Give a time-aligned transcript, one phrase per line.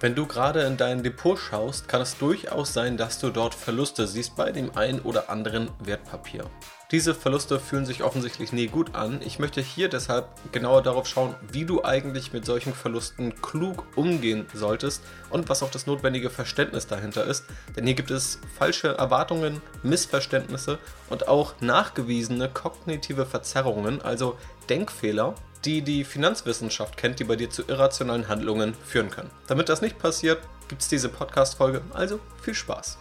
[0.00, 4.06] Wenn du gerade in dein Depot schaust, kann es durchaus sein, dass du dort Verluste
[4.06, 6.50] siehst bei dem ein oder anderen Wertpapier.
[6.90, 9.20] Diese Verluste fühlen sich offensichtlich nie gut an.
[9.24, 14.46] Ich möchte hier deshalb genauer darauf schauen, wie du eigentlich mit solchen Verlusten klug umgehen
[14.52, 17.44] solltest und was auch das notwendige Verständnis dahinter ist.
[17.74, 24.36] Denn hier gibt es falsche Erwartungen, Missverständnisse und auch nachgewiesene kognitive Verzerrungen, also
[24.68, 25.34] Denkfehler,
[25.64, 29.30] die die Finanzwissenschaft kennt, die bei dir zu irrationalen Handlungen führen können.
[29.46, 31.80] Damit das nicht passiert, gibt es diese Podcast-Folge.
[31.92, 32.98] Also viel Spaß!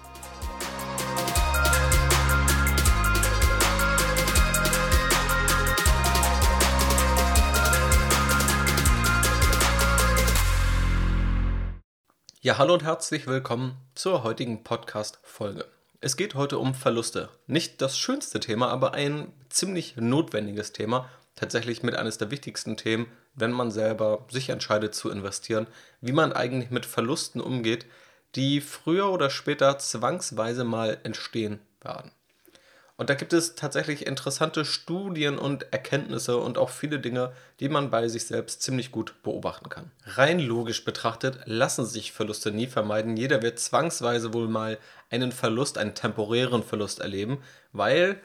[12.42, 15.66] Ja, hallo und herzlich willkommen zur heutigen Podcast-Folge.
[16.02, 17.30] Es geht heute um Verluste.
[17.48, 21.10] Nicht das schönste Thema, aber ein ziemlich notwendiges Thema.
[21.36, 25.68] Tatsächlich mit eines der wichtigsten Themen, wenn man selber sich entscheidet zu investieren,
[26.02, 27.86] wie man eigentlich mit Verlusten umgeht,
[28.36, 32.12] die früher oder später zwangsweise mal entstehen werden.
[32.96, 37.90] Und da gibt es tatsächlich interessante Studien und Erkenntnisse und auch viele Dinge, die man
[37.90, 39.92] bei sich selbst ziemlich gut beobachten kann.
[40.06, 43.18] Rein logisch betrachtet lassen sich Verluste nie vermeiden.
[43.18, 44.78] Jeder wird zwangsweise wohl mal
[45.10, 47.40] einen Verlust, einen temporären Verlust erleben,
[47.72, 48.22] weil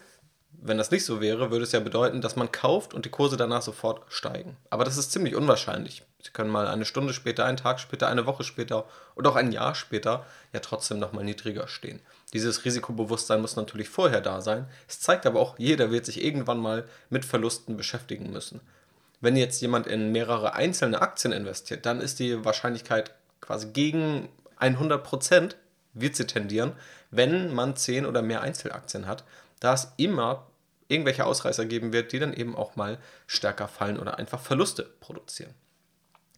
[0.60, 3.36] wenn das nicht so wäre, würde es ja bedeuten, dass man kauft und die Kurse
[3.36, 4.56] danach sofort steigen.
[4.70, 6.02] Aber das ist ziemlich unwahrscheinlich.
[6.22, 8.84] Sie können mal eine Stunde später, einen Tag später, eine Woche später
[9.14, 12.00] oder auch ein Jahr später ja trotzdem nochmal niedriger stehen.
[12.32, 14.66] Dieses Risikobewusstsein muss natürlich vorher da sein.
[14.88, 18.60] Es zeigt aber auch, jeder wird sich irgendwann mal mit Verlusten beschäftigen müssen.
[19.20, 25.02] Wenn jetzt jemand in mehrere einzelne Aktien investiert, dann ist die Wahrscheinlichkeit quasi gegen 100
[25.02, 25.56] Prozent,
[25.94, 26.72] wird sie tendieren,
[27.10, 29.24] wenn man 10 oder mehr Einzelaktien hat,
[29.60, 30.46] da es immer
[30.88, 35.54] irgendwelche Ausreißer geben wird, die dann eben auch mal stärker fallen oder einfach Verluste produzieren.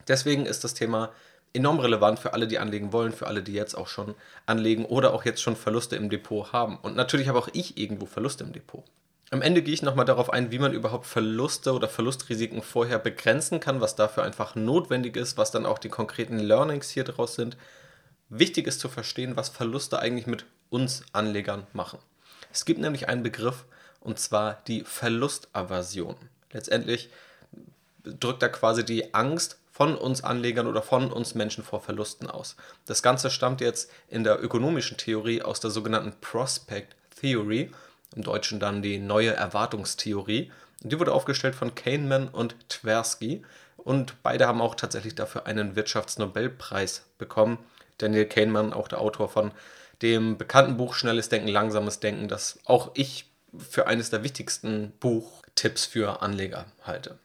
[0.09, 1.13] Deswegen ist das Thema
[1.53, 4.15] enorm relevant für alle, die anlegen wollen, für alle, die jetzt auch schon
[4.47, 6.79] anlegen oder auch jetzt schon Verluste im Depot haben.
[6.79, 8.85] Und natürlich habe auch ich irgendwo Verluste im Depot.
[9.33, 13.61] Am Ende gehe ich nochmal darauf ein, wie man überhaupt Verluste oder Verlustrisiken vorher begrenzen
[13.61, 17.57] kann, was dafür einfach notwendig ist, was dann auch die konkreten Learnings hier draus sind.
[18.29, 22.01] Wichtig ist zu verstehen, was Verluste eigentlich mit uns Anlegern machen.
[22.53, 23.65] Es gibt nämlich einen Begriff,
[24.01, 26.17] und zwar die Verlustaversion.
[26.53, 27.11] Letztendlich
[28.05, 32.57] drückt er quasi die Angst von uns Anlegern oder von uns Menschen vor Verlusten aus.
[32.87, 37.71] Das Ganze stammt jetzt in der ökonomischen Theorie aus der sogenannten Prospect Theory,
[38.15, 40.51] im Deutschen dann die neue Erwartungstheorie.
[40.81, 43.43] Die wurde aufgestellt von Kahneman und Tversky
[43.77, 47.59] und beide haben auch tatsächlich dafür einen Wirtschaftsnobelpreis bekommen.
[47.99, 49.53] Daniel Kahneman, auch der Autor von
[50.03, 55.87] dem bekannten Buch Schnelles Denken, Langsames Denken, das auch ich für eines der wichtigsten Buchtipps
[55.87, 57.19] für Anleger halte.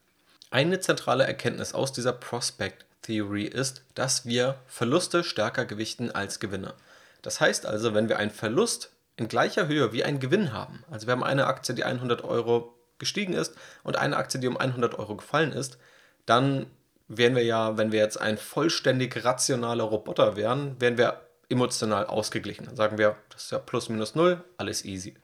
[0.49, 6.73] Eine zentrale Erkenntnis aus dieser Prospect Theory ist, dass wir Verluste stärker gewichten als Gewinne.
[7.21, 11.07] Das heißt also, wenn wir einen Verlust in gleicher Höhe wie einen Gewinn haben, also
[11.07, 13.53] wir haben eine Aktie, die 100 Euro gestiegen ist
[13.83, 15.77] und eine Aktie, die um 100 Euro gefallen ist,
[16.25, 16.67] dann
[17.07, 22.75] wären wir ja, wenn wir jetzt ein vollständig rationaler Roboter wären, wären wir emotional ausgeglichen.
[22.75, 25.15] Sagen wir, das ist ja plus minus null, alles easy.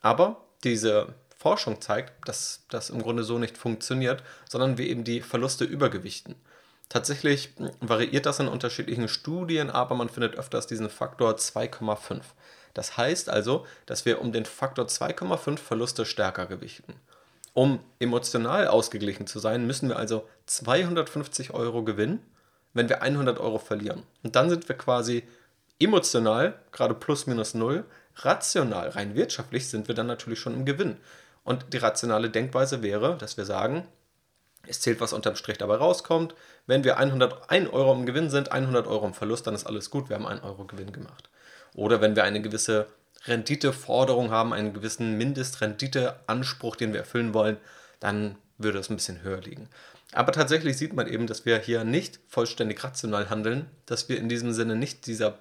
[0.00, 5.20] Aber diese Forschung zeigt, dass das im Grunde so nicht funktioniert, sondern wir eben die
[5.20, 6.36] Verluste übergewichten.
[6.88, 12.20] Tatsächlich variiert das in unterschiedlichen Studien, aber man findet öfters diesen Faktor 2,5.
[12.74, 16.94] Das heißt also, dass wir um den Faktor 2,5 Verluste stärker gewichten.
[17.54, 22.24] Um emotional ausgeglichen zu sein, müssen wir also 250 Euro gewinnen,
[22.72, 24.04] wenn wir 100 Euro verlieren.
[24.22, 25.24] Und dann sind wir quasi
[25.84, 27.84] emotional, gerade plus minus null,
[28.16, 30.96] rational, rein wirtschaftlich sind wir dann natürlich schon im Gewinn.
[31.44, 33.86] Und die rationale Denkweise wäre, dass wir sagen,
[34.66, 36.34] es zählt, was unterm Strich dabei rauskommt.
[36.66, 40.08] Wenn wir 101 Euro im Gewinn sind, 100 Euro im Verlust, dann ist alles gut,
[40.08, 41.30] wir haben 1 Euro Gewinn gemacht.
[41.74, 42.86] Oder wenn wir eine gewisse
[43.26, 47.56] Renditeforderung haben, einen gewissen Mindestrenditeanspruch, den wir erfüllen wollen,
[47.98, 49.68] dann würde es ein bisschen höher liegen.
[50.12, 54.28] Aber tatsächlich sieht man eben, dass wir hier nicht vollständig rational handeln, dass wir in
[54.28, 55.38] diesem Sinne nicht dieser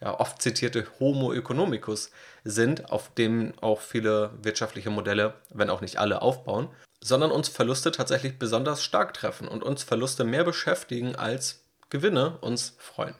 [0.00, 2.10] ja, oft zitierte Homo economicus
[2.44, 6.68] sind, auf dem auch viele wirtschaftliche Modelle, wenn auch nicht alle, aufbauen,
[7.00, 12.74] sondern uns Verluste tatsächlich besonders stark treffen und uns Verluste mehr beschäftigen als Gewinne uns
[12.78, 13.14] freuen.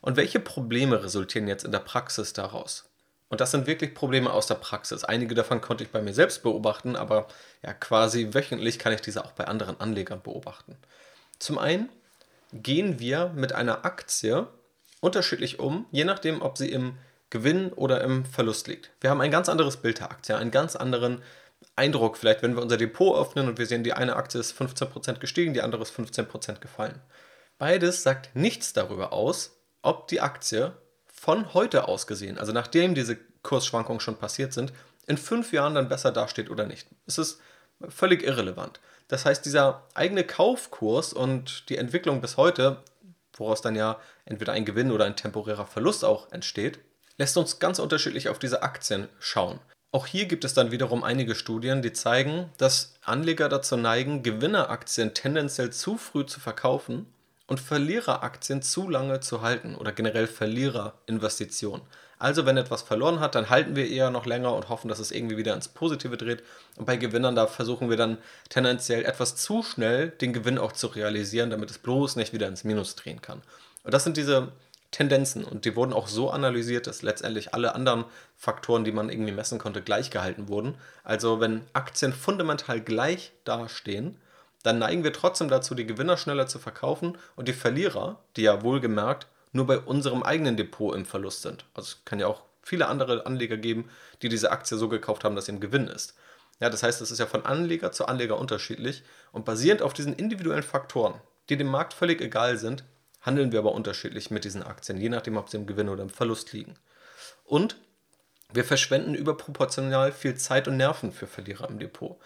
[0.00, 2.88] Und welche Probleme resultieren jetzt in der Praxis daraus?
[3.28, 5.04] Und das sind wirklich Probleme aus der Praxis.
[5.04, 7.28] Einige davon konnte ich bei mir selbst beobachten, aber
[7.62, 10.76] ja, quasi wöchentlich kann ich diese auch bei anderen Anlegern beobachten.
[11.38, 11.88] Zum einen
[12.52, 14.48] gehen wir mit einer Aktie
[15.02, 16.96] unterschiedlich um, je nachdem, ob sie im
[17.28, 18.90] Gewinn oder im Verlust liegt.
[19.00, 21.22] Wir haben ein ganz anderes Bild der Aktie, einen ganz anderen
[21.76, 25.18] Eindruck, vielleicht wenn wir unser Depot öffnen und wir sehen, die eine Aktie ist 15%
[25.18, 27.00] gestiegen, die andere ist 15% gefallen.
[27.58, 30.72] Beides sagt nichts darüber aus, ob die Aktie
[31.06, 34.72] von heute aus gesehen, also nachdem diese Kursschwankungen schon passiert sind,
[35.06, 36.86] in fünf Jahren dann besser dasteht oder nicht.
[37.06, 37.40] Es ist
[37.88, 38.80] völlig irrelevant.
[39.08, 42.82] Das heißt, dieser eigene Kaufkurs und die Entwicklung bis heute,
[43.34, 46.80] woraus dann ja entweder ein Gewinn oder ein temporärer Verlust auch entsteht,
[47.18, 49.60] lässt uns ganz unterschiedlich auf diese Aktien schauen.
[49.90, 55.12] Auch hier gibt es dann wiederum einige Studien, die zeigen, dass Anleger dazu neigen, Gewinneraktien
[55.12, 57.11] tendenziell zu früh zu verkaufen
[57.46, 61.82] und Verliereraktien zu lange zu halten oder generell Verliererinvestitionen.
[62.18, 65.10] Also wenn etwas verloren hat, dann halten wir eher noch länger und hoffen, dass es
[65.10, 66.44] irgendwie wieder ins Positive dreht.
[66.76, 68.18] Und bei Gewinnern, da versuchen wir dann
[68.48, 72.62] tendenziell etwas zu schnell den Gewinn auch zu realisieren, damit es bloß nicht wieder ins
[72.62, 73.42] Minus drehen kann.
[73.82, 74.52] Und das sind diese
[74.92, 78.04] Tendenzen und die wurden auch so analysiert, dass letztendlich alle anderen
[78.36, 80.76] Faktoren, die man irgendwie messen konnte, gleich gehalten wurden.
[81.02, 84.16] Also wenn Aktien fundamental gleich dastehen,
[84.62, 88.62] dann neigen wir trotzdem dazu, die Gewinner schneller zu verkaufen und die Verlierer, die ja
[88.62, 91.64] wohlgemerkt nur bei unserem eigenen Depot im Verlust sind.
[91.74, 93.90] Also es kann ja auch viele andere Anleger geben,
[94.22, 96.14] die diese Aktie so gekauft haben, dass sie im Gewinn ist.
[96.60, 100.14] Ja, das heißt, es ist ja von Anleger zu Anleger unterschiedlich und basierend auf diesen
[100.14, 101.14] individuellen Faktoren,
[101.48, 102.84] die dem Markt völlig egal sind,
[103.20, 106.10] handeln wir aber unterschiedlich mit diesen Aktien, je nachdem, ob sie im Gewinn oder im
[106.10, 106.76] Verlust liegen.
[107.44, 107.76] Und
[108.52, 112.18] wir verschwenden überproportional viel Zeit und Nerven für Verlierer im Depot.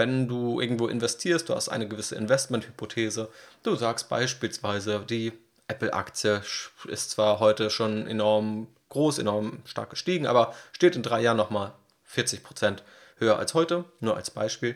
[0.00, 3.28] Wenn du irgendwo investierst, du hast eine gewisse Investmenthypothese,
[3.62, 5.34] du sagst beispielsweise, die
[5.68, 6.40] Apple-Aktie
[6.88, 11.74] ist zwar heute schon enorm groß, enorm stark gestiegen, aber steht in drei Jahren nochmal
[12.10, 12.78] 40%
[13.18, 14.74] höher als heute, nur als Beispiel.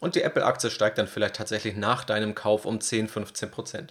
[0.00, 3.90] Und die Apple-Aktie steigt dann vielleicht tatsächlich nach deinem Kauf um 10, 15%.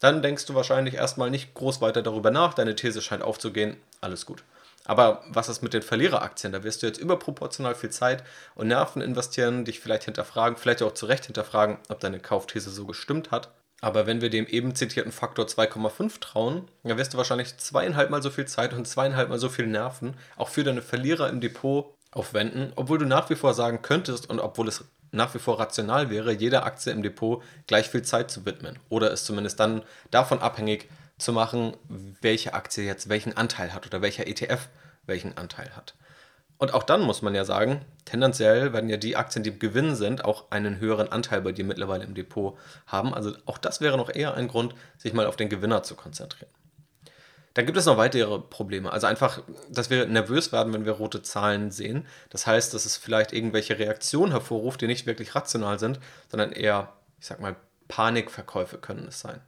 [0.00, 4.26] Dann denkst du wahrscheinlich erstmal nicht groß weiter darüber nach, deine These scheint aufzugehen, alles
[4.26, 4.42] gut.
[4.86, 6.52] Aber was ist mit den Verliereraktien?
[6.52, 8.22] Da wirst du jetzt überproportional viel Zeit
[8.54, 12.84] und Nerven investieren, dich vielleicht hinterfragen, vielleicht auch zu Recht hinterfragen, ob deine Kaufthese so
[12.84, 13.50] gestimmt hat.
[13.80, 18.22] Aber wenn wir dem eben zitierten Faktor 2,5 trauen, dann wirst du wahrscheinlich zweieinhalb Mal
[18.22, 21.94] so viel Zeit und zweieinhalb Mal so viel Nerven auch für deine Verlierer im Depot
[22.10, 26.10] aufwenden, obwohl du nach wie vor sagen könntest und obwohl es nach wie vor rational
[26.10, 28.78] wäre, jeder Aktie im Depot gleich viel Zeit zu widmen.
[28.88, 30.88] Oder es zumindest dann davon abhängig
[31.18, 31.76] zu machen,
[32.20, 34.68] welche Aktie jetzt welchen Anteil hat oder welcher ETF
[35.06, 35.94] welchen Anteil hat.
[36.56, 40.24] Und auch dann muss man ja sagen, tendenziell werden ja die Aktien, die Gewinn sind,
[40.24, 42.56] auch einen höheren Anteil bei dir mittlerweile im Depot
[42.86, 43.12] haben.
[43.12, 46.50] Also auch das wäre noch eher ein Grund, sich mal auf den Gewinner zu konzentrieren.
[47.54, 48.92] Dann gibt es noch weitere Probleme.
[48.92, 52.06] Also einfach, dass wir nervös werden, wenn wir rote Zahlen sehen.
[52.30, 56.92] Das heißt, dass es vielleicht irgendwelche Reaktionen hervorruft, die nicht wirklich rational sind, sondern eher,
[57.20, 57.56] ich sag mal,
[57.88, 59.40] Panikverkäufe können es sein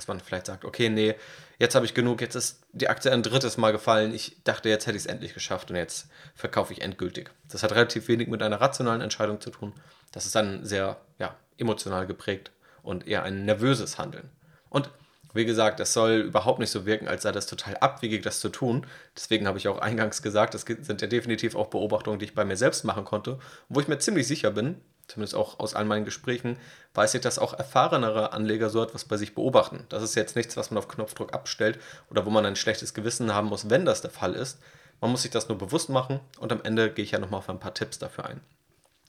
[0.00, 1.14] dass man vielleicht sagt, okay, nee,
[1.58, 4.86] jetzt habe ich genug, jetzt ist die Aktie ein drittes Mal gefallen, ich dachte, jetzt
[4.86, 7.30] hätte ich es endlich geschafft und jetzt verkaufe ich endgültig.
[7.50, 9.74] Das hat relativ wenig mit einer rationalen Entscheidung zu tun.
[10.10, 12.50] Das ist dann sehr ja, emotional geprägt
[12.82, 14.30] und eher ein nervöses Handeln.
[14.70, 14.88] Und
[15.34, 18.48] wie gesagt, es soll überhaupt nicht so wirken, als sei das total abwegig, das zu
[18.48, 18.86] tun.
[19.14, 22.46] Deswegen habe ich auch eingangs gesagt, das sind ja definitiv auch Beobachtungen, die ich bei
[22.46, 23.38] mir selbst machen konnte,
[23.68, 26.56] wo ich mir ziemlich sicher bin, zumindest auch aus all meinen Gesprächen,
[26.94, 29.84] weiß ich, dass auch erfahrenere Anleger so etwas bei sich beobachten.
[29.88, 31.78] Das ist jetzt nichts, was man auf Knopfdruck abstellt
[32.10, 34.58] oder wo man ein schlechtes Gewissen haben muss, wenn das der Fall ist.
[35.00, 37.50] Man muss sich das nur bewusst machen und am Ende gehe ich ja nochmal auf
[37.50, 38.40] ein paar Tipps dafür ein.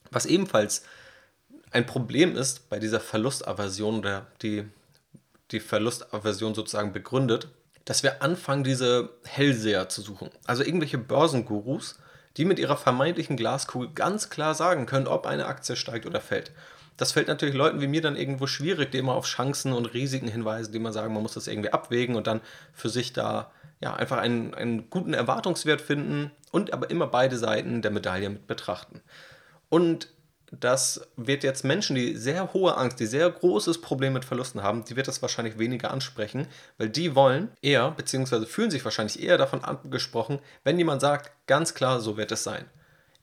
[0.09, 0.83] Was ebenfalls
[1.71, 4.65] ein Problem ist bei dieser Verlustaversion oder die,
[5.51, 7.47] die Verlustaversion sozusagen begründet,
[7.85, 10.29] dass wir anfangen, diese Hellseher zu suchen.
[10.45, 11.97] Also irgendwelche Börsengurus,
[12.37, 16.51] die mit ihrer vermeintlichen Glaskugel ganz klar sagen können, ob eine Aktie steigt oder fällt.
[16.97, 20.27] Das fällt natürlich Leuten wie mir dann irgendwo schwierig, die immer auf Chancen und Risiken
[20.27, 22.41] hinweisen, die man sagen, man muss das irgendwie abwägen und dann
[22.73, 27.81] für sich da ja, einfach einen, einen guten Erwartungswert finden und aber immer beide Seiten
[27.81, 29.01] der Medaille mit betrachten.
[29.69, 30.09] Und
[30.51, 34.83] das wird jetzt Menschen, die sehr hohe Angst, die sehr großes Problem mit Verlusten haben,
[34.83, 39.37] die wird das wahrscheinlich weniger ansprechen, weil die wollen eher, beziehungsweise fühlen sich wahrscheinlich eher
[39.37, 42.65] davon angesprochen, wenn jemand sagt, ganz klar, so wird es sein.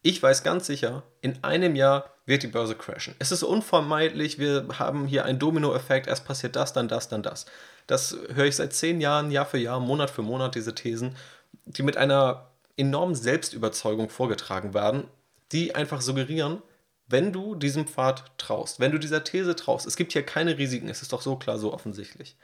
[0.01, 3.15] Ich weiß ganz sicher, in einem Jahr wird die Börse crashen.
[3.19, 7.45] Es ist unvermeidlich, wir haben hier einen Dominoeffekt, erst passiert das, dann das, dann das.
[7.87, 11.17] Das höre ich seit zehn Jahren, Jahr für Jahr, Monat für Monat, diese Thesen,
[11.67, 15.05] die mit einer enormen Selbstüberzeugung vorgetragen werden,
[15.53, 16.63] die einfach suggerieren,
[17.09, 20.89] wenn du diesem Pfad traust, wenn du dieser These traust, es gibt hier keine Risiken,
[20.89, 22.37] es ist doch so klar, so offensichtlich.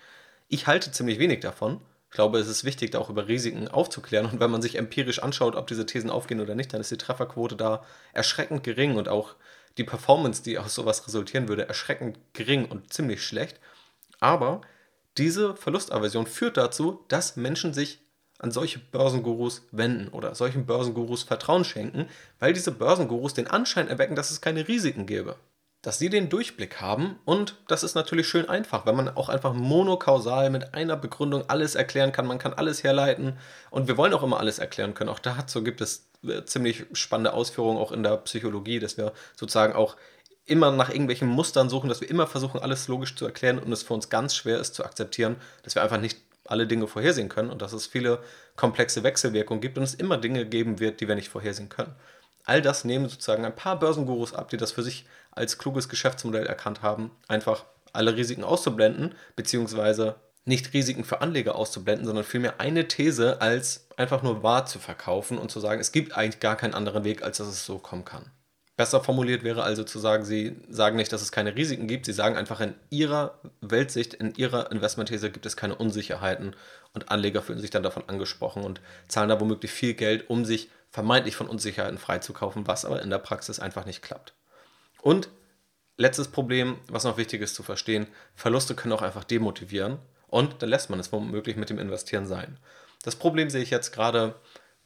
[0.48, 1.80] Ich halte ziemlich wenig davon.
[2.08, 4.26] Ich glaube, es ist wichtig, da auch über Risiken aufzuklären.
[4.26, 6.96] Und wenn man sich empirisch anschaut, ob diese Thesen aufgehen oder nicht, dann ist die
[6.96, 9.34] Trefferquote da erschreckend gering und auch
[9.76, 13.58] die Performance, die aus sowas resultieren würde, erschreckend gering und ziemlich schlecht.
[14.20, 14.60] Aber
[15.18, 18.00] diese Verlustaversion führt dazu, dass Menschen sich
[18.38, 22.06] an solche Börsengurus wenden oder solchen Börsengurus Vertrauen schenken,
[22.40, 25.36] weil diese Börsengurus den Anschein erwecken, dass es keine Risiken gäbe.
[25.84, 29.52] dass sie den Durchblick haben und das ist natürlich schön einfach, wenn man auch einfach
[29.52, 32.26] monokausal mit einer Begründung alles erklären kann.
[32.26, 33.36] Man kann alles herleiten
[33.70, 35.10] und wir wollen auch immer alles erklären können.
[35.10, 39.74] Auch dazu gibt es äh, ziemlich spannende Ausführungen auch in der Psychologie, dass wir sozusagen
[39.74, 39.96] auch
[40.46, 43.82] immer nach irgendwelchen Mustern suchen, dass wir immer versuchen, alles logisch zu erklären und es
[43.82, 47.50] für uns ganz schwer ist zu akzeptieren, dass wir einfach nicht alle Dinge vorhersehen können
[47.50, 48.20] und dass es viele
[48.56, 51.94] komplexe Wechselwirkungen gibt und es immer Dinge geben wird, die wir nicht vorhersehen können.
[52.44, 56.46] All das nehmen sozusagen ein paar Börsengurus ab, die das für sich als kluges Geschäftsmodell
[56.46, 62.86] erkannt haben, einfach alle Risiken auszublenden, beziehungsweise nicht Risiken für Anleger auszublenden, sondern vielmehr eine
[62.86, 66.74] These als einfach nur wahr zu verkaufen und zu sagen, es gibt eigentlich gar keinen
[66.74, 68.30] anderen Weg, als dass es so kommen kann.
[68.76, 72.12] Besser formuliert wäre also zu sagen, sie sagen nicht, dass es keine Risiken gibt, sie
[72.12, 76.56] sagen einfach, in ihrer Weltsicht, in ihrer Investmentthese gibt es keine Unsicherheiten
[76.92, 80.70] und Anleger fühlen sich dann davon angesprochen und zahlen da womöglich viel Geld, um sich
[80.90, 84.34] vermeintlich von Unsicherheiten freizukaufen, was aber in der Praxis einfach nicht klappt.
[85.02, 85.28] Und
[85.96, 90.68] letztes Problem, was noch wichtig ist zu verstehen, Verluste können auch einfach demotivieren und dann
[90.68, 92.58] lässt man es womöglich mit dem Investieren sein.
[93.04, 94.34] Das Problem sehe ich jetzt gerade,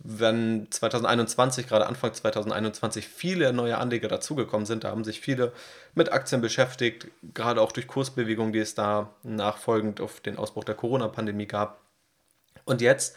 [0.00, 4.85] wenn 2021, gerade Anfang 2021, viele neue Anleger dazugekommen sind.
[4.85, 5.52] Da haben sich viele
[5.95, 10.76] mit Aktien beschäftigt, gerade auch durch Kursbewegungen, die es da nachfolgend auf den Ausbruch der
[10.76, 11.81] Corona-Pandemie gab.
[12.64, 13.17] Und jetzt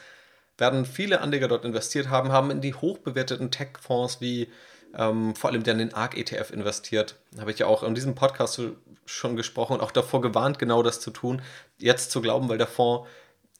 [0.58, 4.52] werden viele Anleger dort investiert haben, haben in die hochbewerteten Tech-Fonds wie
[4.96, 7.16] ähm, vor allem in den ARK-ETF investiert.
[7.32, 8.60] Da habe ich ja auch in diesem Podcast
[9.06, 11.42] schon gesprochen und auch davor gewarnt, genau das zu tun.
[11.78, 13.08] Jetzt zu glauben, weil der Fonds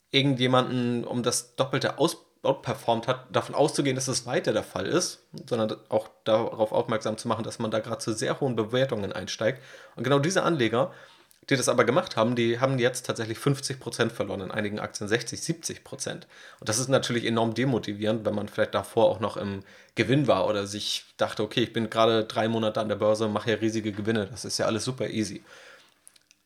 [0.10, 5.24] irgendjemanden um das Doppelte aus outperformt hat, davon auszugehen, dass es weiter der Fall ist,
[5.48, 9.62] sondern auch darauf aufmerksam zu machen, dass man da gerade zu sehr hohen Bewertungen einsteigt.
[9.96, 10.92] Und genau diese Anleger
[11.50, 15.40] die das aber gemacht haben, die haben jetzt tatsächlich 50% verloren, in einigen Aktien 60,
[15.40, 16.14] 70%.
[16.14, 16.24] Und
[16.60, 19.62] das ist natürlich enorm demotivierend, wenn man vielleicht davor auch noch im
[19.96, 23.52] Gewinn war oder sich dachte, okay, ich bin gerade drei Monate an der Börse, mache
[23.52, 25.44] ja riesige Gewinne, das ist ja alles super easy.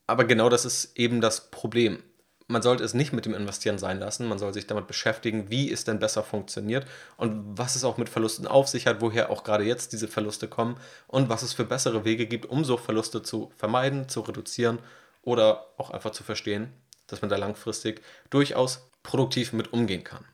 [0.07, 2.01] Aber genau das ist eben das Problem
[2.47, 4.27] man sollte es nicht mit dem Investieren sein lassen.
[4.27, 6.85] Man soll sich damit beschäftigen, wie es denn besser funktioniert
[7.17, 10.47] und was es auch mit Verlusten auf sich hat, woher auch gerade jetzt diese Verluste
[10.47, 14.79] kommen und was es für bessere Wege gibt, um so Verluste zu vermeiden, zu reduzieren
[15.23, 16.71] oder auch einfach zu verstehen,
[17.07, 20.25] dass man da langfristig durchaus produktiv mit umgehen kann.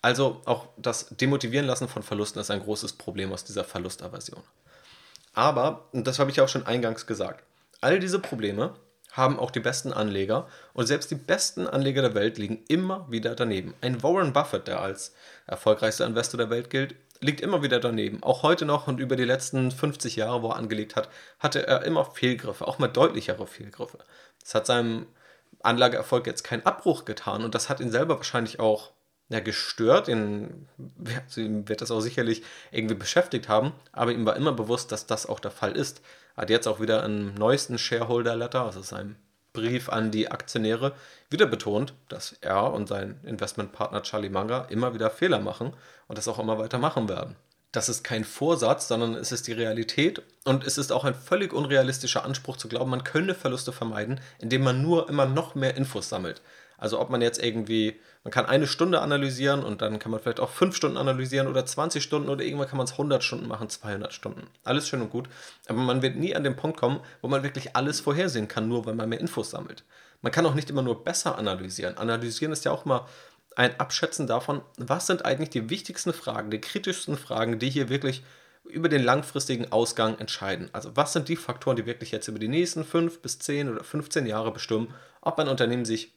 [0.00, 4.42] Also auch das Demotivieren lassen von Verlusten ist ein großes Problem aus dieser Verlustaversion.
[5.34, 7.44] Aber, und das habe ich auch schon eingangs gesagt,
[7.80, 8.74] all diese Probleme
[9.18, 13.34] haben auch die besten Anleger und selbst die besten Anleger der Welt liegen immer wieder
[13.34, 13.74] daneben.
[13.82, 15.14] Ein Warren Buffett, der als
[15.46, 18.22] erfolgreichster Investor der Welt gilt, liegt immer wieder daneben.
[18.22, 21.82] Auch heute noch und über die letzten 50 Jahre, wo er angelegt hat, hatte er
[21.82, 23.98] immer Fehlgriffe, auch mal deutlichere Fehlgriffe.
[24.40, 25.06] Das hat seinem
[25.62, 28.92] Anlageerfolg jetzt keinen Abbruch getan und das hat ihn selber wahrscheinlich auch
[29.28, 30.08] ja, gestört.
[30.08, 30.68] Ihn,
[31.26, 35.06] also ihn wird das auch sicherlich irgendwie beschäftigt haben, aber ihm war immer bewusst, dass
[35.06, 36.00] das auch der Fall ist
[36.38, 39.16] hat jetzt auch wieder im neuesten Shareholder Letter, also seinem
[39.52, 40.92] Brief an die Aktionäre,
[41.30, 45.74] wieder betont, dass er und sein Investmentpartner Charlie Munger immer wieder Fehler machen
[46.06, 47.34] und das auch immer weiter machen werden.
[47.72, 51.52] Das ist kein Vorsatz, sondern es ist die Realität und es ist auch ein völlig
[51.52, 56.08] unrealistischer Anspruch zu glauben, man könne Verluste vermeiden, indem man nur immer noch mehr Infos
[56.08, 56.40] sammelt.
[56.78, 60.40] Also ob man jetzt irgendwie, man kann eine Stunde analysieren und dann kann man vielleicht
[60.40, 63.68] auch fünf Stunden analysieren oder 20 Stunden oder irgendwann kann man es 100 Stunden machen,
[63.68, 64.46] 200 Stunden.
[64.64, 65.28] Alles schön und gut.
[65.66, 68.86] Aber man wird nie an den Punkt kommen, wo man wirklich alles vorhersehen kann, nur
[68.86, 69.84] weil man mehr Infos sammelt.
[70.22, 71.98] Man kann auch nicht immer nur besser analysieren.
[71.98, 73.06] Analysieren ist ja auch mal
[73.56, 78.22] ein Abschätzen davon, was sind eigentlich die wichtigsten Fragen, die kritischsten Fragen, die hier wirklich
[78.64, 80.68] über den langfristigen Ausgang entscheiden.
[80.72, 83.82] Also was sind die Faktoren, die wirklich jetzt über die nächsten 5 bis 10 oder
[83.82, 86.12] 15 Jahre bestimmen, ob ein Unternehmen sich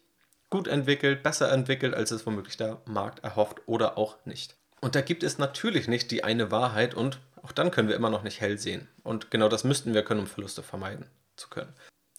[0.51, 4.55] gut entwickelt, besser entwickelt, als es womöglich der Markt erhofft oder auch nicht.
[4.81, 8.11] Und da gibt es natürlich nicht die eine Wahrheit und auch dann können wir immer
[8.11, 8.87] noch nicht hell sehen.
[9.03, 11.73] Und genau das müssten wir können, um Verluste vermeiden zu können.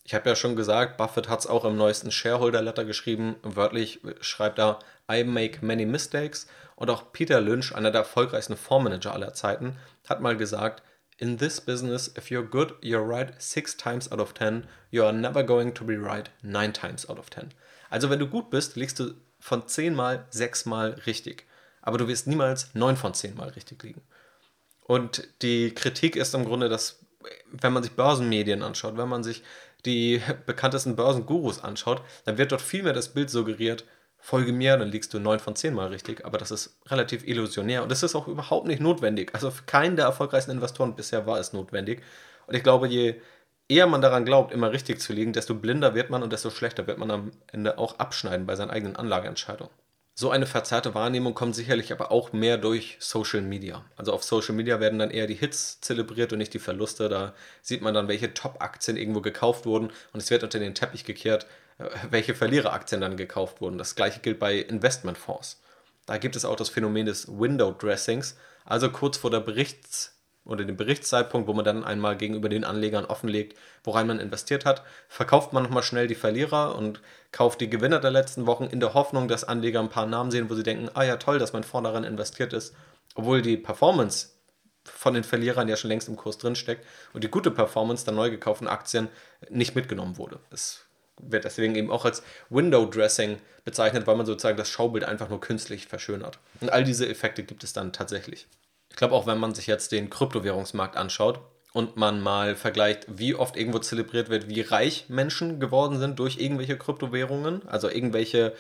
[0.05, 3.37] Ich habe ja schon gesagt, Buffett hat es auch im neuesten Shareholder Letter geschrieben.
[3.43, 6.49] Wörtlich schreibt er, I make many mistakes.
[6.75, 9.77] Und auch Peter Lynch, einer der erfolgreichsten Fondsmanager aller Zeiten,
[10.09, 10.83] hat mal gesagt,
[11.19, 14.67] In this business, if you're good, you're right six times out of ten.
[14.91, 17.53] You are never going to be right nine times out of ten.
[17.93, 21.45] Also wenn du gut bist, liegst du von 10 Mal 6 Mal richtig.
[21.83, 24.01] Aber du wirst niemals 9 von 10 Mal richtig liegen.
[24.85, 27.01] Und die Kritik ist im Grunde, dass
[27.51, 29.43] wenn man sich Börsenmedien anschaut, wenn man sich
[29.85, 33.85] die bekanntesten Börsengurus anschaut, dann wird dort vielmehr das Bild suggeriert,
[34.19, 36.25] folge mir, dann liegst du 9 von 10 Mal richtig.
[36.25, 39.35] Aber das ist relativ illusionär und das ist auch überhaupt nicht notwendig.
[39.35, 42.03] Also für keinen der erfolgreichsten Investoren bisher war es notwendig.
[42.47, 43.21] Und ich glaube, je
[43.73, 46.87] eher man daran glaubt, immer richtig zu liegen, desto blinder wird man und desto schlechter
[46.87, 49.73] wird man am Ende auch abschneiden bei seinen eigenen Anlageentscheidungen.
[50.15, 53.83] So eine verzerrte Wahrnehmung kommt sicherlich aber auch mehr durch Social Media.
[53.97, 57.09] Also auf Social Media werden dann eher die Hits zelebriert und nicht die Verluste.
[57.09, 61.07] Da sieht man dann, welche Top-Aktien irgendwo gekauft wurden und es wird unter den Teppich
[61.07, 61.47] gekehrt,
[61.79, 63.79] äh, welche Verliereraktien dann gekauft wurden.
[63.79, 65.63] Das gleiche gilt bei Investmentfonds.
[66.05, 68.37] Da gibt es auch das Phänomen des Window Dressings,
[68.67, 73.05] also kurz vor der Berichts- oder dem Berichtszeitpunkt, wo man dann einmal gegenüber den Anlegern
[73.05, 78.01] offenlegt, worein man investiert hat, verkauft man nochmal schnell die Verlierer und kauft die Gewinner
[78.01, 80.91] der letzten Wochen in der Hoffnung, dass Anleger ein paar Namen sehen, wo sie denken,
[80.95, 82.75] ah ja toll, dass mein Fonds daran investiert ist,
[83.15, 84.31] obwohl die Performance
[84.85, 88.31] von den Verlierern ja schon längst im Kurs drinsteckt und die gute Performance der neu
[88.31, 89.09] gekauften Aktien
[89.49, 90.41] nicht mitgenommen wurde.
[90.51, 90.85] Es
[91.21, 95.41] wird deswegen eben auch als Window Dressing bezeichnet, weil man sozusagen das Schaubild einfach nur
[95.41, 96.39] künstlich verschönert.
[96.61, 98.49] Und all diese Effekte gibt es dann tatsächlich.
[98.93, 101.41] Ich glaube auch, wenn man sich jetzt den Kryptowährungsmarkt anschaut
[101.73, 106.39] und man mal vergleicht, wie oft irgendwo zelebriert wird, wie reich Menschen geworden sind durch
[106.39, 108.55] irgendwelche Kryptowährungen, also irgendwelche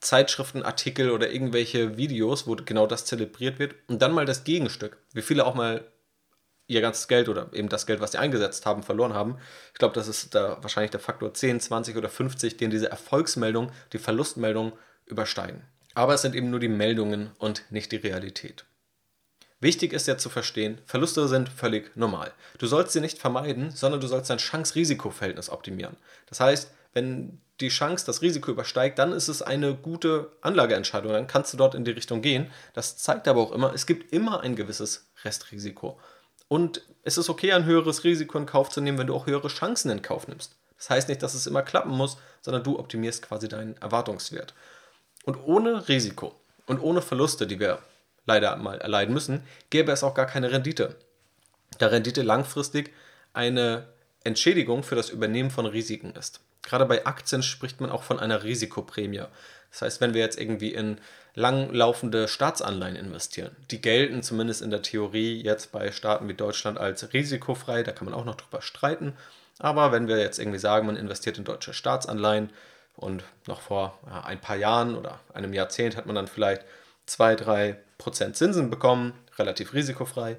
[0.00, 4.98] Zeitschriften, Artikel oder irgendwelche Videos, wo genau das zelebriert wird, und dann mal das Gegenstück,
[5.12, 5.84] wie viele auch mal
[6.66, 9.38] ihr ganzes Geld oder eben das Geld, was sie eingesetzt haben, verloren haben.
[9.72, 13.70] Ich glaube, das ist da wahrscheinlich der Faktor 10, 20 oder 50, den diese Erfolgsmeldung,
[13.92, 14.72] die Verlustmeldung
[15.04, 15.62] übersteigen.
[15.94, 18.66] Aber es sind eben nur die Meldungen und nicht die Realität.
[19.60, 22.32] Wichtig ist ja zu verstehen, Verluste sind völlig normal.
[22.58, 25.96] Du sollst sie nicht vermeiden, sondern du sollst dein Chance-Risiko-Verhältnis optimieren.
[26.26, 31.12] Das heißt, wenn die Chance das Risiko übersteigt, dann ist es eine gute Anlageentscheidung.
[31.12, 32.50] Dann kannst du dort in die Richtung gehen.
[32.74, 35.98] Das zeigt aber auch immer, es gibt immer ein gewisses Restrisiko.
[36.48, 39.48] Und es ist okay, ein höheres Risiko in Kauf zu nehmen, wenn du auch höhere
[39.48, 40.54] Chancen in Kauf nimmst.
[40.76, 44.54] Das heißt nicht, dass es immer klappen muss, sondern du optimierst quasi deinen Erwartungswert.
[45.24, 46.34] Und ohne Risiko
[46.66, 47.78] und ohne Verluste, die wir
[48.26, 50.96] leider mal erleiden müssen, gäbe es auch gar keine Rendite.
[51.78, 52.92] Da Rendite langfristig
[53.32, 53.86] eine
[54.24, 56.40] Entschädigung für das Übernehmen von Risiken ist.
[56.62, 59.22] Gerade bei Aktien spricht man auch von einer Risikoprämie.
[59.70, 60.98] Das heißt, wenn wir jetzt irgendwie in
[61.34, 67.12] langlaufende Staatsanleihen investieren, die gelten zumindest in der Theorie jetzt bei Staaten wie Deutschland als
[67.12, 69.12] risikofrei, da kann man auch noch drüber streiten.
[69.58, 72.50] Aber wenn wir jetzt irgendwie sagen, man investiert in deutsche Staatsanleihen
[72.96, 76.64] und noch vor ein paar Jahren oder einem Jahrzehnt hat man dann vielleicht
[77.06, 80.36] 2, 3 Prozent Zinsen bekommen, relativ risikofrei,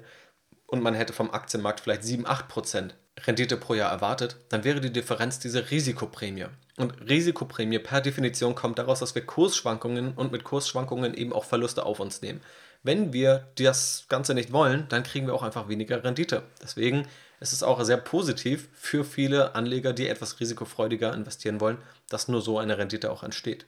[0.66, 2.94] und man hätte vom Aktienmarkt vielleicht 7, 8 Prozent
[3.26, 6.46] Rendite pro Jahr erwartet, dann wäre die Differenz diese Risikoprämie.
[6.76, 11.84] Und Risikoprämie per Definition kommt daraus, dass wir Kursschwankungen und mit Kursschwankungen eben auch Verluste
[11.84, 12.40] auf uns nehmen.
[12.82, 16.44] Wenn wir das Ganze nicht wollen, dann kriegen wir auch einfach weniger Rendite.
[16.62, 17.08] Deswegen
[17.40, 21.78] ist es auch sehr positiv für viele Anleger, die etwas risikofreudiger investieren wollen,
[22.08, 23.66] dass nur so eine Rendite auch entsteht.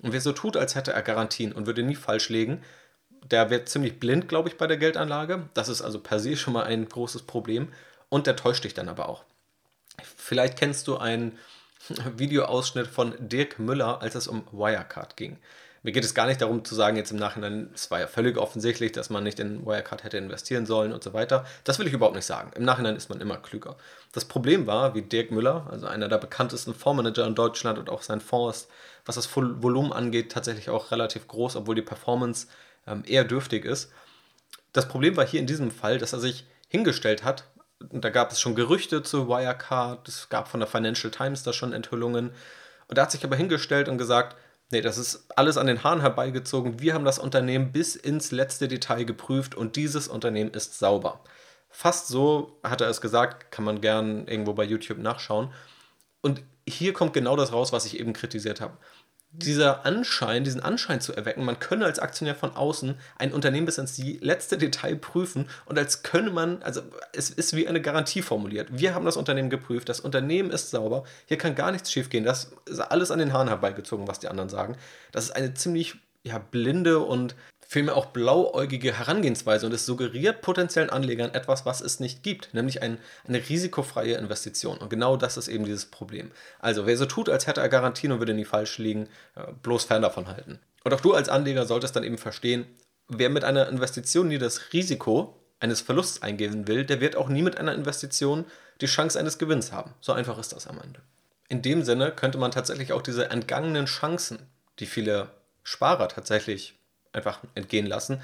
[0.00, 2.62] Und wer so tut, als hätte er Garantien und würde nie falsch legen,
[3.30, 5.48] der wird ziemlich blind, glaube ich, bei der Geldanlage.
[5.54, 7.72] Das ist also per se schon mal ein großes Problem.
[8.08, 9.24] Und der täuscht dich dann aber auch.
[10.16, 11.38] Vielleicht kennst du einen
[12.16, 15.38] Videoausschnitt von Dirk Müller, als es um Wirecard ging.
[15.82, 18.36] Mir geht es gar nicht darum zu sagen, jetzt im Nachhinein, es war ja völlig
[18.36, 21.44] offensichtlich, dass man nicht in Wirecard hätte investieren sollen und so weiter.
[21.64, 22.50] Das will ich überhaupt nicht sagen.
[22.56, 23.76] Im Nachhinein ist man immer klüger.
[24.12, 28.02] Das Problem war, wie Dirk Müller, also einer der bekanntesten Fondsmanager in Deutschland und auch
[28.02, 28.70] sein Fonds ist,
[29.06, 32.48] was das Volumen angeht, tatsächlich auch relativ groß, obwohl die Performance
[32.86, 33.90] ähm, eher dürftig ist.
[34.72, 37.44] Das Problem war hier in diesem Fall, dass er sich hingestellt hat,
[37.90, 41.52] und da gab es schon Gerüchte zu Wirecard, es gab von der Financial Times da
[41.52, 42.32] schon Enthüllungen,
[42.88, 44.36] und er hat sich aber hingestellt und gesagt,
[44.70, 48.68] nee, das ist alles an den Haaren herbeigezogen, wir haben das Unternehmen bis ins letzte
[48.68, 51.20] Detail geprüft und dieses Unternehmen ist sauber.
[51.70, 55.52] Fast so hat er es gesagt, kann man gern irgendwo bei YouTube nachschauen.
[56.22, 58.76] Und hier kommt genau das raus, was ich eben kritisiert habe
[59.30, 63.78] dieser Anschein, diesen Anschein zu erwecken, man könne als Aktionär von außen ein Unternehmen bis
[63.78, 66.80] ins letzte Detail prüfen und als könne man, also
[67.12, 68.68] es ist wie eine Garantie formuliert.
[68.70, 72.52] Wir haben das Unternehmen geprüft, das Unternehmen ist sauber, hier kann gar nichts schiefgehen, das
[72.66, 74.76] ist alles an den Haaren herbeigezogen, was die anderen sagen.
[75.12, 77.34] Das ist eine ziemlich ja, blinde und
[77.70, 82.80] vielmehr auch blauäugige Herangehensweise und es suggeriert potenziellen Anlegern etwas, was es nicht gibt, nämlich
[82.80, 82.96] ein,
[83.28, 84.78] eine risikofreie Investition.
[84.78, 86.30] Und genau das ist eben dieses Problem.
[86.60, 89.84] Also, wer so tut, als hätte er Garantien und würde nie falsch liegen, äh, bloß
[89.84, 90.58] fern davon halten.
[90.82, 92.64] Und auch du als Anleger solltest dann eben verstehen,
[93.06, 97.42] wer mit einer Investition nie das Risiko eines Verlusts eingehen will, der wird auch nie
[97.42, 98.46] mit einer Investition
[98.80, 99.92] die Chance eines Gewinns haben.
[100.00, 101.00] So einfach ist das am Ende.
[101.50, 104.38] In dem Sinne könnte man tatsächlich auch diese entgangenen Chancen,
[104.78, 105.28] die viele
[105.64, 106.77] Sparer tatsächlich
[107.12, 108.20] einfach entgehen lassen,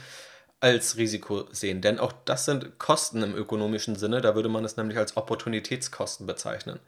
[0.61, 1.81] als Risiko sehen.
[1.81, 4.21] Denn auch das sind Kosten im ökonomischen Sinne.
[4.21, 6.81] Da würde man es nämlich als Opportunitätskosten bezeichnen.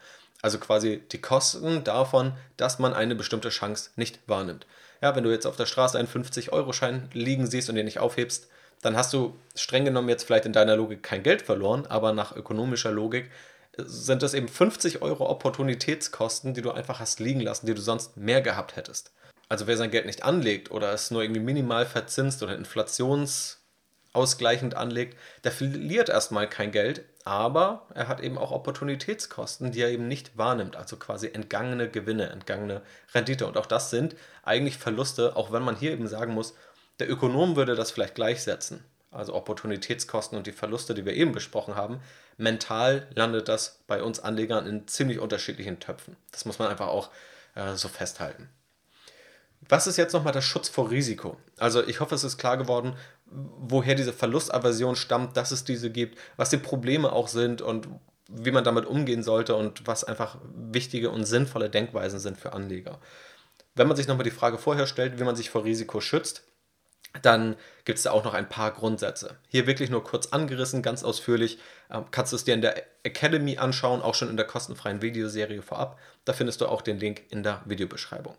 [0.42, 4.66] Also quasi die Kosten davon, dass man eine bestimmte Chance nicht wahrnimmt.
[5.02, 8.48] Ja, wenn du jetzt auf der Straße einen 50-Euro-Schein liegen siehst und den nicht aufhebst,
[8.82, 12.35] dann hast du streng genommen jetzt vielleicht in deiner Logik kein Geld verloren, aber nach
[12.35, 13.30] ökonomischer Logik
[13.78, 18.16] sind das eben 50 Euro Opportunitätskosten, die du einfach hast liegen lassen, die du sonst
[18.16, 19.12] mehr gehabt hättest.
[19.48, 25.18] Also wer sein Geld nicht anlegt oder es nur irgendwie minimal verzinst oder inflationsausgleichend anlegt,
[25.44, 30.37] der verliert erstmal kein Geld, aber er hat eben auch Opportunitätskosten, die er eben nicht
[30.37, 32.82] wahrnimmt, also quasi entgangene Gewinne, entgangene
[33.14, 33.46] Rendite.
[33.46, 36.54] Und auch das sind eigentlich Verluste, auch wenn man hier eben sagen muss,
[36.98, 41.74] der Ökonom würde das vielleicht gleichsetzen, also Opportunitätskosten und die Verluste, die wir eben besprochen
[41.76, 42.00] haben.
[42.37, 46.16] Mental landet das bei uns Anlegern in ziemlich unterschiedlichen Töpfen.
[46.32, 47.11] Das muss man einfach auch
[47.54, 48.48] äh, so festhalten.
[49.68, 51.37] Was ist jetzt nochmal der Schutz vor Risiko?
[51.57, 56.18] Also ich hoffe, es ist klar geworden, woher diese Verlustaversion stammt, dass es diese gibt,
[56.37, 57.88] was die Probleme auch sind und
[58.29, 62.98] wie man damit umgehen sollte und was einfach wichtige und sinnvolle Denkweisen sind für Anleger.
[63.74, 66.42] Wenn man sich nochmal die Frage vorher stellt, wie man sich vor Risiko schützt,
[67.22, 69.37] dann gibt es da auch noch ein paar Grundsätze.
[69.48, 71.59] Hier wirklich nur kurz angerissen, ganz ausführlich.
[71.90, 75.62] Ähm, kannst du es dir in der Academy anschauen, auch schon in der kostenfreien Videoserie
[75.62, 75.98] vorab.
[76.24, 78.37] Da findest du auch den Link in der Videobeschreibung.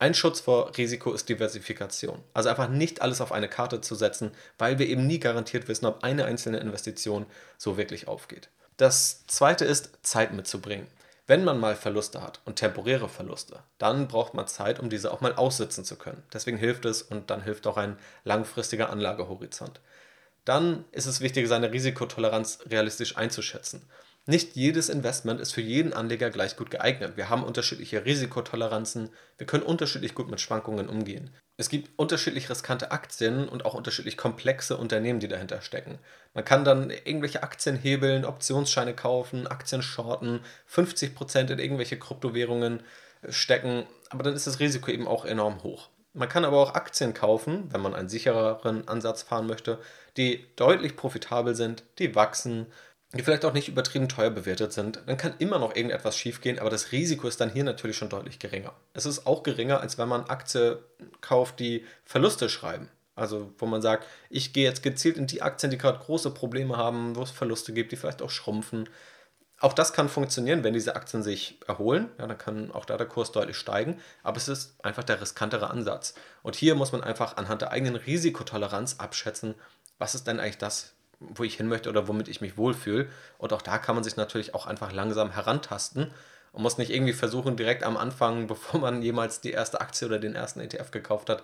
[0.00, 2.22] Ein Schutz vor Risiko ist Diversifikation.
[2.32, 5.86] Also einfach nicht alles auf eine Karte zu setzen, weil wir eben nie garantiert wissen,
[5.86, 8.48] ob eine einzelne Investition so wirklich aufgeht.
[8.76, 10.86] Das zweite ist, Zeit mitzubringen.
[11.26, 15.20] Wenn man mal Verluste hat und temporäre Verluste, dann braucht man Zeit, um diese auch
[15.20, 16.22] mal aussitzen zu können.
[16.32, 19.80] Deswegen hilft es und dann hilft auch ein langfristiger Anlagehorizont.
[20.44, 23.82] Dann ist es wichtig, seine Risikotoleranz realistisch einzuschätzen.
[24.30, 27.16] Nicht jedes Investment ist für jeden Anleger gleich gut geeignet.
[27.16, 31.30] Wir haben unterschiedliche Risikotoleranzen, wir können unterschiedlich gut mit Schwankungen umgehen.
[31.56, 35.98] Es gibt unterschiedlich riskante Aktien und auch unterschiedlich komplexe Unternehmen, die dahinter stecken.
[36.34, 42.82] Man kann dann irgendwelche Aktien hebeln, Optionsscheine kaufen, Aktien shorten, 50% in irgendwelche Kryptowährungen
[43.30, 45.88] stecken, aber dann ist das Risiko eben auch enorm hoch.
[46.12, 49.78] Man kann aber auch Aktien kaufen, wenn man einen sichereren Ansatz fahren möchte,
[50.16, 52.66] die deutlich profitabel sind, die wachsen,
[53.14, 56.68] die vielleicht auch nicht übertrieben teuer bewertet sind, dann kann immer noch irgendetwas schiefgehen, aber
[56.68, 58.74] das Risiko ist dann hier natürlich schon deutlich geringer.
[58.92, 60.76] Es ist auch geringer, als wenn man Aktien
[61.20, 62.90] kauft, die Verluste schreiben.
[63.14, 66.76] Also wo man sagt, ich gehe jetzt gezielt in die Aktien, die gerade große Probleme
[66.76, 68.88] haben, wo es Verluste gibt, die vielleicht auch schrumpfen.
[69.60, 72.10] Auch das kann funktionieren, wenn diese Aktien sich erholen.
[72.18, 73.98] Ja, dann kann auch da der Kurs deutlich steigen.
[74.22, 76.14] Aber es ist einfach der riskantere Ansatz.
[76.44, 79.56] Und hier muss man einfach anhand der eigenen Risikotoleranz abschätzen,
[79.98, 83.08] was ist denn eigentlich das, wo ich hin möchte oder womit ich mich wohlfühle.
[83.38, 86.12] Und auch da kann man sich natürlich auch einfach langsam herantasten
[86.52, 90.18] und muss nicht irgendwie versuchen, direkt am Anfang, bevor man jemals die erste Aktie oder
[90.18, 91.42] den ersten ETF gekauft hat,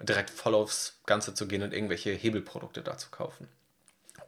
[0.00, 3.48] direkt voll aufs Ganze zu gehen und irgendwelche Hebelprodukte da zu kaufen.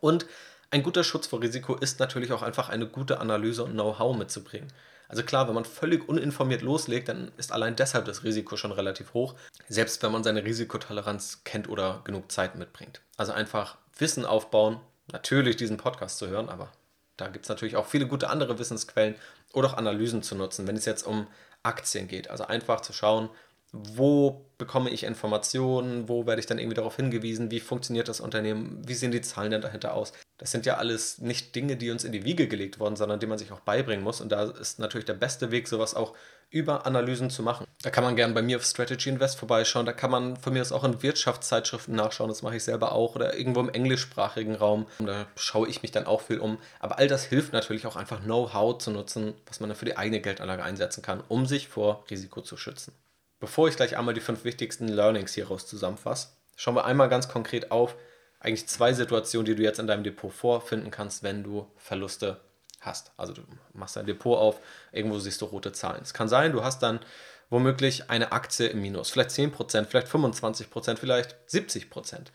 [0.01, 0.27] Und
[0.71, 4.73] ein guter Schutz vor Risiko ist natürlich auch einfach eine gute Analyse und Know-how mitzubringen.
[5.09, 9.13] Also klar, wenn man völlig uninformiert loslegt, dann ist allein deshalb das Risiko schon relativ
[9.13, 9.35] hoch,
[9.69, 13.01] selbst wenn man seine Risikotoleranz kennt oder genug Zeit mitbringt.
[13.17, 14.81] Also einfach Wissen aufbauen,
[15.13, 16.71] natürlich diesen Podcast zu hören, aber
[17.17, 19.15] da gibt es natürlich auch viele gute andere Wissensquellen
[19.53, 21.27] oder auch Analysen zu nutzen, wenn es jetzt um
[21.63, 22.31] Aktien geht.
[22.31, 23.29] Also einfach zu schauen,
[23.73, 28.83] wo bekomme ich Informationen, wo werde ich dann irgendwie darauf hingewiesen, wie funktioniert das Unternehmen,
[28.87, 30.13] wie sehen die Zahlen denn dahinter aus.
[30.39, 33.27] Das sind ja alles nicht Dinge, die uns in die Wiege gelegt wurden, sondern die
[33.27, 34.21] man sich auch beibringen muss.
[34.21, 36.15] Und da ist natürlich der beste Weg, sowas auch
[36.51, 37.67] über Analysen zu machen.
[37.83, 40.61] Da kann man gerne bei mir auf Strategy Invest vorbeischauen, da kann man von mir
[40.61, 44.87] aus auch in Wirtschaftszeitschriften nachschauen, das mache ich selber auch, oder irgendwo im englischsprachigen Raum,
[44.99, 46.59] da schaue ich mich dann auch viel um.
[46.81, 49.97] Aber all das hilft natürlich auch einfach Know-how zu nutzen, was man dann für die
[49.97, 52.93] eigene Geldanlage einsetzen kann, um sich vor Risiko zu schützen.
[53.41, 57.71] Bevor ich gleich einmal die fünf wichtigsten Learnings hieraus zusammenfasse, schauen wir einmal ganz konkret
[57.71, 57.97] auf,
[58.39, 62.41] eigentlich zwei Situationen, die du jetzt in deinem Depot vorfinden kannst, wenn du Verluste
[62.81, 63.13] hast.
[63.17, 64.61] Also du machst dein Depot auf,
[64.93, 66.03] irgendwo siehst du rote Zahlen.
[66.03, 67.01] Es kann sein, du hast dann
[67.51, 72.27] womöglich eine Aktie im Minus, vielleicht 10%, vielleicht 25%, vielleicht 70%.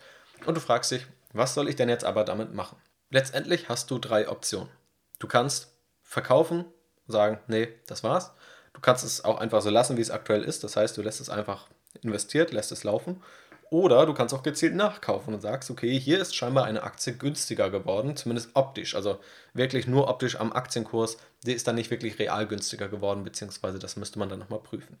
[0.44, 2.78] Und du fragst dich, was soll ich denn jetzt aber damit machen?
[3.10, 4.70] Letztendlich hast du drei Optionen.
[5.18, 6.64] Du kannst verkaufen,
[7.08, 8.32] sagen, nee, das war's.
[8.76, 10.62] Du kannst es auch einfach so lassen, wie es aktuell ist.
[10.62, 11.66] Das heißt, du lässt es einfach
[12.02, 13.22] investiert, lässt es laufen.
[13.70, 17.70] Oder du kannst auch gezielt nachkaufen und sagst, okay, hier ist scheinbar eine Aktie günstiger
[17.70, 18.94] geworden, zumindest optisch.
[18.94, 19.18] Also
[19.54, 21.16] wirklich nur optisch am Aktienkurs.
[21.46, 24.98] Der ist dann nicht wirklich real günstiger geworden, beziehungsweise das müsste man dann nochmal prüfen.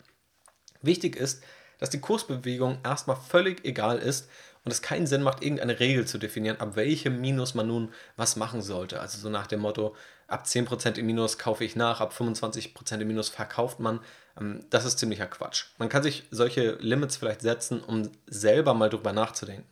[0.80, 1.44] Wichtig ist,
[1.78, 4.30] dass die Kursbewegung erstmal völlig egal ist
[4.64, 8.36] und es keinen Sinn macht, irgendeine Regel zu definieren, ab welchem Minus man nun was
[8.36, 9.00] machen sollte.
[9.00, 9.94] Also so nach dem Motto,
[10.26, 14.00] ab 10% im Minus kaufe ich nach, ab 25% im Minus verkauft man.
[14.38, 15.66] Ähm, das ist ziemlicher Quatsch.
[15.78, 19.68] Man kann sich solche Limits vielleicht setzen, um selber mal drüber nachzudenken.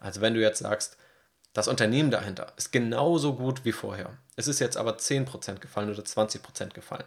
[0.00, 0.96] Also wenn du jetzt sagst,
[1.52, 4.16] das Unternehmen dahinter ist genauso gut wie vorher.
[4.36, 7.04] Es ist jetzt aber 10% gefallen oder 20% gefallen.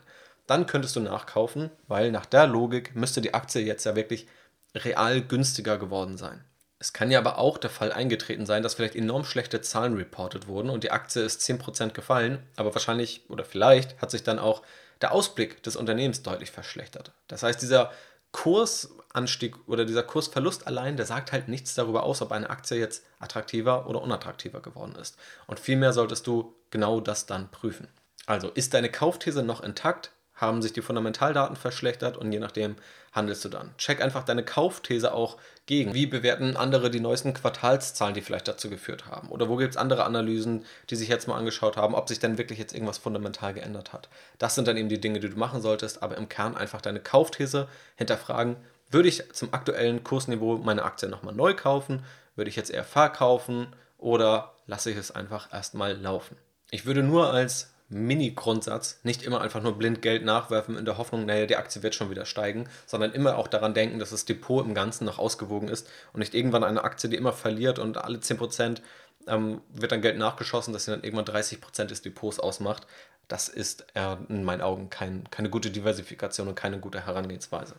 [0.47, 4.27] Dann könntest du nachkaufen, weil nach der Logik müsste die Aktie jetzt ja wirklich
[4.75, 6.43] real günstiger geworden sein.
[6.81, 10.47] Es kann ja aber auch der Fall eingetreten sein, dass vielleicht enorm schlechte Zahlen reported
[10.47, 14.63] wurden und die Aktie ist 10% gefallen, aber wahrscheinlich oder vielleicht hat sich dann auch
[14.99, 17.11] der Ausblick des Unternehmens deutlich verschlechtert.
[17.27, 17.91] Das heißt, dieser
[18.31, 22.77] Kurs Kursanstieg oder dieser Kursverlust allein, der sagt halt nichts darüber aus, ob eine Aktie
[22.77, 25.17] jetzt attraktiver oder unattraktiver geworden ist.
[25.47, 27.89] Und vielmehr solltest du genau das dann prüfen.
[28.25, 30.13] Also ist deine Kaufthese noch intakt?
[30.35, 32.75] Haben sich die Fundamentaldaten verschlechtert und je nachdem
[33.11, 33.75] handelst du dann.
[33.77, 35.93] Check einfach deine Kaufthese auch gegen.
[35.93, 39.29] Wie bewerten andere die neuesten Quartalszahlen, die vielleicht dazu geführt haben?
[39.29, 42.37] Oder wo gibt es andere Analysen, die sich jetzt mal angeschaut haben, ob sich denn
[42.37, 44.09] wirklich jetzt irgendwas fundamental geändert hat?
[44.39, 46.99] Das sind dann eben die Dinge, die du machen solltest, aber im Kern einfach deine
[46.99, 48.55] Kaufthese hinterfragen.
[48.89, 52.03] Würde ich zum aktuellen Kursniveau meine Aktie nochmal neu kaufen?
[52.35, 53.67] Würde ich jetzt eher verkaufen?
[53.97, 56.35] Oder lasse ich es einfach erstmal laufen?
[56.71, 61.25] Ich würde nur als Mini-Grundsatz, nicht immer einfach nur blind Geld nachwerfen in der Hoffnung,
[61.25, 64.65] naja, die Aktie wird schon wieder steigen, sondern immer auch daran denken, dass das Depot
[64.65, 68.19] im Ganzen noch ausgewogen ist und nicht irgendwann eine Aktie, die immer verliert und alle
[68.19, 68.81] 10%
[69.27, 72.87] ähm, wird dann Geld nachgeschossen, dass sie dann irgendwann 30% des Depots ausmacht.
[73.27, 77.75] Das ist äh, in meinen Augen kein, keine gute Diversifikation und keine gute Herangehensweise.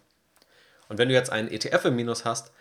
[0.88, 2.52] Und wenn du jetzt einen ETF im Minus hast,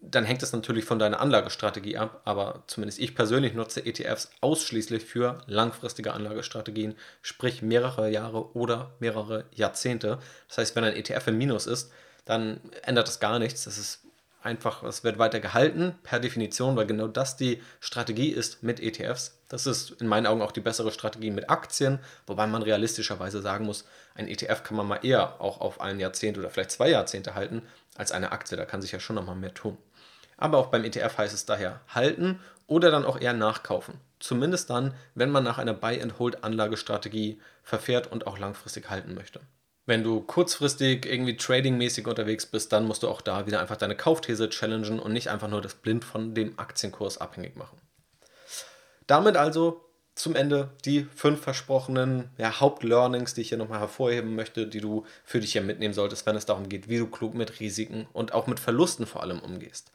[0.00, 5.04] dann hängt es natürlich von deiner Anlagestrategie ab, aber zumindest ich persönlich nutze ETFs ausschließlich
[5.04, 10.18] für langfristige Anlagestrategien, sprich mehrere Jahre oder mehrere Jahrzehnte.
[10.48, 11.92] Das heißt, wenn ein ETF im Minus ist,
[12.24, 13.64] dann ändert das gar nichts.
[13.64, 14.06] Das ist
[14.46, 19.42] einfach, es wird weiter gehalten per Definition, weil genau das die Strategie ist mit ETFs.
[19.48, 23.66] Das ist in meinen Augen auch die bessere Strategie mit Aktien, wobei man realistischerweise sagen
[23.66, 27.34] muss, ein ETF kann man mal eher auch auf ein Jahrzehnt oder vielleicht zwei Jahrzehnte
[27.34, 27.62] halten
[27.98, 28.56] als eine Aktie.
[28.56, 29.78] Da kann sich ja schon nochmal mehr tun.
[30.36, 33.94] Aber auch beim ETF heißt es daher halten oder dann auch eher nachkaufen.
[34.18, 39.40] Zumindest dann, wenn man nach einer Buy-and-Hold-Anlagestrategie verfährt und auch langfristig halten möchte.
[39.86, 43.96] Wenn du kurzfristig irgendwie tradingmäßig unterwegs bist, dann musst du auch da wieder einfach deine
[43.96, 47.78] Kaufthese challengen und nicht einfach nur das blind von dem Aktienkurs abhängig machen.
[49.06, 49.85] Damit also
[50.16, 55.04] zum Ende die fünf versprochenen ja, Hauptlearnings, die ich hier nochmal hervorheben möchte, die du
[55.24, 58.32] für dich hier mitnehmen solltest, wenn es darum geht, wie du klug mit Risiken und
[58.32, 59.92] auch mit Verlusten vor allem umgehst.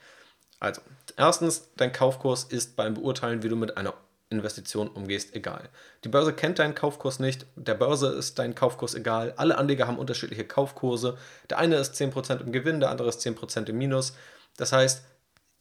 [0.60, 0.82] Also,
[1.18, 3.96] erstens, dein Kaufkurs ist beim Beurteilen, wie du mit einer
[4.30, 5.70] Investition umgehst, egal.
[6.04, 9.34] Die Börse kennt deinen Kaufkurs nicht, der Börse ist dein Kaufkurs egal.
[9.38, 11.18] Alle Anleger haben unterschiedliche Kaufkurse.
[11.50, 14.14] Der eine ist 10% im Gewinn, der andere ist 10% im Minus.
[14.56, 15.04] Das heißt,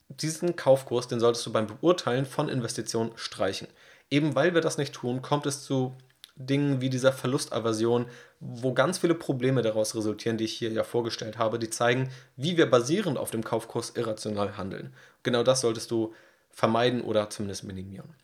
[0.09, 3.68] diesen Kaufkurs, den solltest du beim Beurteilen von Investitionen streichen.
[4.11, 5.96] Eben weil wir das nicht tun, kommt es zu
[6.37, 8.07] Dingen wie dieser Verlustaversion,
[8.40, 12.57] wo ganz viele Probleme daraus resultieren, die ich hier ja vorgestellt habe, die zeigen, wie
[12.57, 14.94] wir basierend auf dem Kaufkurs irrational handeln.
[15.23, 16.14] Genau das solltest du
[16.51, 18.14] vermeiden oder zumindest minimieren.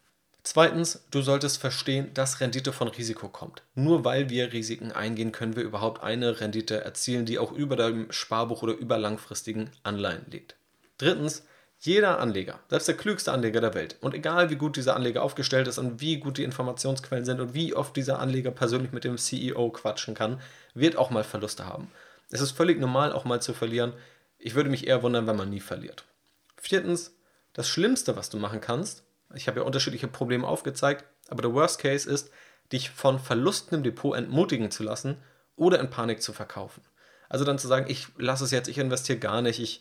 [0.42, 3.62] Zweitens, du solltest verstehen, dass Rendite von Risiko kommt.
[3.74, 8.12] Nur weil wir Risiken eingehen, können wir überhaupt eine Rendite erzielen, die auch über dem
[8.12, 10.54] Sparbuch oder über langfristigen Anleihen liegt.
[10.98, 11.44] Drittens,
[11.78, 15.68] jeder Anleger, selbst der klügste Anleger der Welt, und egal wie gut dieser Anleger aufgestellt
[15.68, 19.18] ist und wie gut die Informationsquellen sind und wie oft dieser Anleger persönlich mit dem
[19.18, 20.40] CEO quatschen kann,
[20.74, 21.90] wird auch mal Verluste haben.
[22.30, 23.92] Es ist völlig normal, auch mal zu verlieren.
[24.38, 26.04] Ich würde mich eher wundern, wenn man nie verliert.
[26.56, 27.14] Viertens,
[27.52, 31.80] das Schlimmste, was du machen kannst, ich habe ja unterschiedliche Probleme aufgezeigt, aber der Worst
[31.80, 32.30] Case ist,
[32.72, 35.18] dich von Verlusten im Depot entmutigen zu lassen
[35.56, 36.82] oder in Panik zu verkaufen.
[37.28, 39.80] Also dann zu sagen, ich lasse es jetzt, ich investiere gar nicht, ich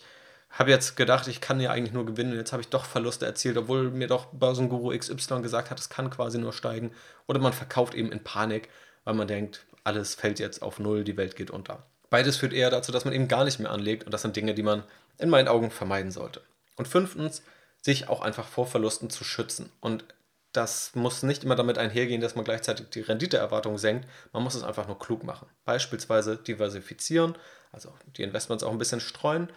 [0.60, 3.58] habe jetzt gedacht, ich kann ja eigentlich nur gewinnen jetzt habe ich doch Verluste erzielt,
[3.58, 6.91] obwohl mir doch Börsenguru XY gesagt hat, es kann quasi nur steigen.
[7.28, 8.70] Oder man verkauft eben in Panik,
[9.04, 11.86] weil man denkt, alles fällt jetzt auf Null, die Welt geht unter.
[12.10, 14.54] Beides führt eher dazu, dass man eben gar nicht mehr anlegt und das sind Dinge,
[14.54, 14.84] die man
[15.18, 16.41] in meinen Augen vermeiden sollte.
[16.78, 17.41] Und fünftens,
[17.82, 19.72] sich auch einfach vor Verlusten zu schützen.
[19.80, 20.06] Und
[20.54, 24.08] das muss nicht immer damit einhergehen, dass man gleichzeitig die Renditeerwartung senkt.
[24.32, 25.48] Man muss es einfach nur klug machen.
[25.65, 27.36] Beispielsweise diversifizieren,
[27.72, 29.50] also die Investments auch ein bisschen streuen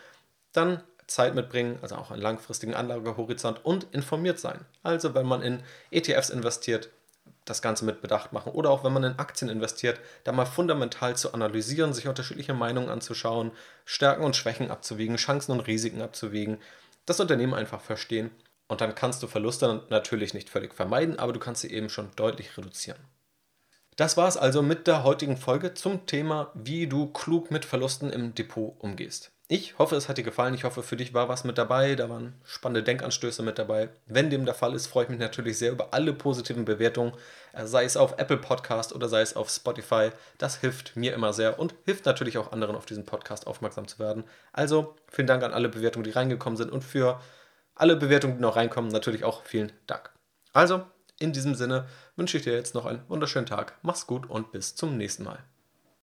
[0.59, 4.65] dann Zeit mitbringen, also auch einen langfristigen Anlagehorizont und informiert sein.
[4.83, 6.91] Also wenn man in ETFs investiert,
[7.47, 11.17] das Ganze mit Bedacht machen oder auch wenn man in Aktien investiert, da mal fundamental
[11.17, 13.53] zu analysieren, sich unterschiedliche Meinungen anzuschauen,
[13.87, 16.59] Stärken und Schwächen abzuwiegen, Chancen und Risiken abzuwiegen,
[17.07, 18.31] das Unternehmen einfach verstehen
[18.67, 22.11] und dann kannst du Verluste natürlich nicht völlig vermeiden, aber du kannst sie eben schon
[22.17, 22.99] deutlich reduzieren.
[23.97, 28.11] Das war es also mit der heutigen Folge zum Thema, wie du klug mit Verlusten
[28.11, 29.33] im Depot umgehst.
[29.51, 30.53] Ich hoffe, es hat dir gefallen.
[30.53, 31.95] Ich hoffe, für dich war was mit dabei.
[31.95, 33.89] Da waren spannende Denkanstöße mit dabei.
[34.05, 37.15] Wenn dem der Fall ist, freue ich mich natürlich sehr über alle positiven Bewertungen,
[37.55, 40.11] äh, sei es auf Apple Podcast oder sei es auf Spotify.
[40.37, 43.99] Das hilft mir immer sehr und hilft natürlich auch anderen, auf diesen Podcast aufmerksam zu
[43.99, 44.25] werden.
[44.53, 47.19] Also vielen Dank an alle Bewertungen, die reingekommen sind und für
[47.75, 50.11] alle Bewertungen, die noch reinkommen, natürlich auch vielen Dank.
[50.53, 50.83] Also,
[51.19, 53.79] in diesem Sinne wünsche ich dir jetzt noch einen wunderschönen Tag.
[53.81, 55.39] Mach's gut und bis zum nächsten Mal.